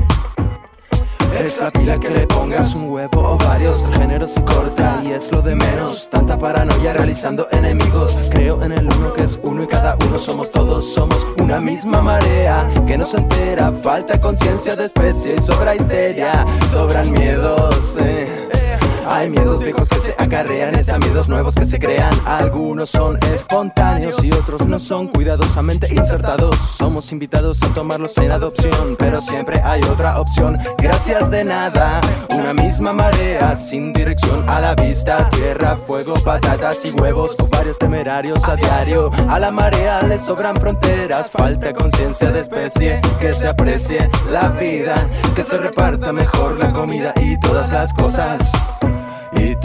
Es 1.38 1.60
la 1.60 1.70
pila 1.70 2.00
que 2.00 2.10
le 2.10 2.26
pongas 2.28 2.76
un 2.76 2.90
huevo 2.90 3.20
o 3.20 3.38
varios 3.38 3.84
Género 3.94 4.28
se 4.28 4.44
corta 4.44 5.02
y 5.04 5.12
es 5.12 5.32
lo 5.32 5.42
de 5.44 5.54
menos 5.54 6.10
Tanta 6.10 6.38
paranoia 6.40 6.94
realizando 6.94 7.48
enemigos 7.52 8.16
Creo 8.32 8.64
en 8.64 8.72
el 8.72 8.88
uno 8.88 9.14
que 9.14 9.24
es 9.24 9.38
uno 9.44 9.62
y 9.64 9.68
cada 9.68 9.98
uno 10.08 10.18
somos 10.18 10.50
todos 10.50 10.92
Somos 10.92 11.28
una 11.38 11.60
misma 11.60 12.02
marea 12.02 12.68
que 12.88 12.98
nos 12.98 13.14
entera 13.14 13.72
Falta 13.72 14.20
conciencia 14.20 14.76
de 14.76 14.86
especie 14.86 15.36
y 15.36 15.40
sobra 15.40 15.76
histeria 15.76 16.44
Sobran 16.72 17.12
miedos, 17.12 17.98
eh. 18.02 18.67
Hay 19.10 19.30
miedos 19.30 19.64
viejos 19.64 19.88
que 19.88 20.00
se 20.00 20.16
acarrean, 20.18 20.76
es 20.76 20.90
a 20.90 20.98
miedos 20.98 21.30
nuevos 21.30 21.56
que 21.56 21.66
se 21.66 21.80
crean. 21.80 22.12
Algunos 22.26 22.90
son 22.90 23.18
espontáneos 23.32 24.22
y 24.24 24.32
otros 24.34 24.66
no 24.68 24.80
son 24.80 25.08
cuidadosamente 25.08 25.88
insertados. 25.94 26.58
Somos 26.58 27.12
invitados 27.14 27.64
a 27.64 27.74
tomarlos 27.74 28.18
en 28.18 28.32
adopción, 28.32 28.96
pero 29.00 29.22
siempre 29.22 29.62
hay 29.64 29.82
otra 29.84 30.20
opción. 30.20 30.58
Gracias 30.78 31.32
de 31.32 31.46
nada, 31.46 32.02
una 32.30 32.54
misma 32.54 32.92
marea 32.92 33.56
sin 33.56 33.94
dirección 33.94 34.44
a 34.50 34.60
la 34.60 34.76
vista. 34.76 35.30
Tierra, 35.30 35.78
fuego, 35.78 36.16
patatas 36.16 36.84
y 36.84 36.92
huevos, 36.92 37.36
con 37.36 37.50
varios 37.50 37.78
temerarios 37.78 38.48
a 38.48 38.56
diario. 38.56 39.10
A 39.30 39.40
la 39.40 39.52
marea 39.52 40.02
le 40.02 40.18
sobran 40.18 40.58
fronteras, 40.58 41.30
falta 41.30 41.74
conciencia 41.74 42.32
de 42.32 42.42
especie, 42.42 43.02
que 43.20 43.34
se 43.34 43.48
aprecie 43.48 44.10
la 44.32 44.50
vida, 44.50 44.96
que 45.34 45.44
se 45.44 45.58
reparta 45.58 46.12
mejor 46.12 46.58
la 46.58 46.74
comida 46.74 47.14
y 47.22 47.40
todas 47.40 47.72
las 47.72 47.94
cosas 47.94 48.52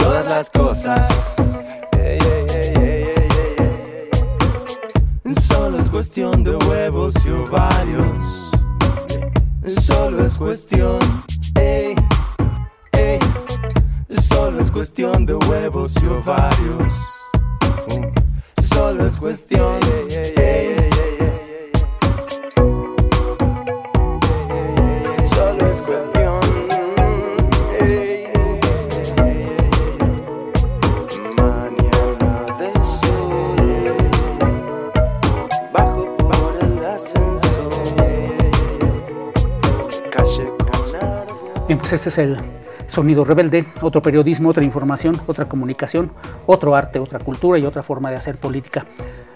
todas 0.03 0.25
las 0.25 0.49
cosas. 0.49 1.35
Solo 5.47 5.79
es 5.79 5.89
cuestión 5.89 6.43
de 6.43 6.55
huevos 6.55 7.13
y 7.25 7.29
ovarios. 7.29 8.51
Solo 9.65 10.25
es 10.25 10.37
cuestión. 10.37 10.99
Solo 14.09 14.59
es 14.59 14.71
cuestión 14.71 15.25
de 15.25 15.35
huevos 15.35 15.93
y 16.01 16.05
ovarios. 16.07 16.93
Solo 18.61 19.05
es 19.05 19.19
cuestión, 19.19 19.79
este 41.93 42.09
es 42.09 42.17
el 42.17 42.37
Sonido 42.87 43.23
Rebelde, 43.23 43.65
otro 43.81 44.01
periodismo, 44.01 44.49
otra 44.49 44.63
información, 44.63 45.15
otra 45.27 45.45
comunicación, 45.45 46.11
otro 46.45 46.75
arte, 46.75 46.99
otra 46.99 47.19
cultura 47.19 47.59
y 47.59 47.65
otra 47.65 47.83
forma 47.83 48.09
de 48.09 48.17
hacer 48.17 48.37
política. 48.37 48.85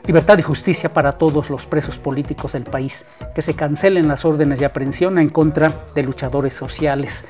Libertad 0.05 0.37
y 0.39 0.41
justicia 0.41 0.93
para 0.93 1.13
todos 1.13 1.49
los 1.49 1.65
presos 1.65 1.97
políticos 1.97 2.53
del 2.53 2.63
país, 2.63 3.05
que 3.35 3.41
se 3.41 3.55
cancelen 3.55 4.07
las 4.07 4.25
órdenes 4.25 4.59
de 4.59 4.65
aprehensión 4.65 5.19
en 5.19 5.29
contra 5.29 5.71
de 5.93 6.03
luchadores 6.03 6.53
sociales, 6.53 7.27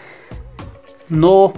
no 1.10 1.54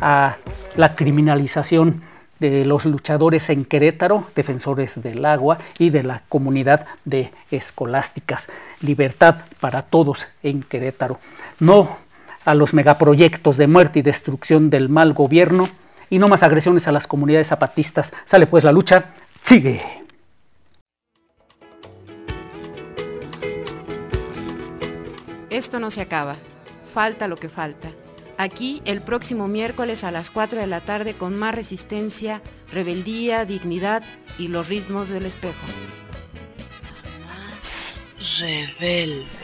a 0.00 0.36
la 0.76 0.94
criminalización 0.96 2.02
de 2.40 2.64
los 2.64 2.84
luchadores 2.86 3.50
en 3.50 3.64
Querétaro, 3.64 4.26
defensores 4.34 5.00
del 5.00 5.24
agua 5.24 5.58
y 5.78 5.90
de 5.90 6.02
la 6.02 6.22
comunidad 6.28 6.86
de 7.04 7.30
escolásticas. 7.52 8.48
Libertad 8.80 9.36
para 9.60 9.82
todos 9.82 10.26
en 10.42 10.62
Querétaro. 10.64 11.20
No 11.60 12.01
a 12.44 12.54
los 12.54 12.74
megaproyectos 12.74 13.56
de 13.56 13.66
muerte 13.66 14.00
y 14.00 14.02
destrucción 14.02 14.70
del 14.70 14.88
mal 14.88 15.12
gobierno 15.12 15.68
y 16.10 16.18
no 16.18 16.28
más 16.28 16.42
agresiones 16.42 16.88
a 16.88 16.92
las 16.92 17.06
comunidades 17.06 17.48
zapatistas. 17.48 18.12
Sale 18.24 18.46
pues 18.46 18.64
la 18.64 18.72
lucha, 18.72 19.10
sigue. 19.42 19.82
Esto 25.50 25.78
no 25.80 25.90
se 25.90 26.00
acaba. 26.00 26.36
Falta 26.94 27.28
lo 27.28 27.36
que 27.36 27.48
falta. 27.48 27.90
Aquí 28.38 28.82
el 28.84 29.02
próximo 29.02 29.48
miércoles 29.48 30.02
a 30.04 30.10
las 30.10 30.30
4 30.30 30.60
de 30.60 30.66
la 30.66 30.80
tarde 30.80 31.14
con 31.14 31.36
más 31.36 31.54
resistencia, 31.54 32.42
rebeldía, 32.72 33.44
dignidad 33.44 34.02
y 34.38 34.48
los 34.48 34.68
ritmos 34.68 35.08
del 35.08 35.26
espejo. 35.26 35.66
Más 37.26 38.00
rebelde. 38.40 39.41